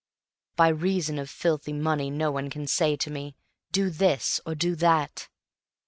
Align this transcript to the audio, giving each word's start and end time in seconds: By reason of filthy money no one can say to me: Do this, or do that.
By 0.55 0.69
reason 0.69 1.19
of 1.19 1.29
filthy 1.29 1.73
money 1.73 2.09
no 2.09 2.31
one 2.31 2.49
can 2.49 2.65
say 2.65 2.95
to 2.95 3.11
me: 3.11 3.35
Do 3.71 3.91
this, 3.91 4.41
or 4.47 4.55
do 4.55 4.73
that. 4.77 5.29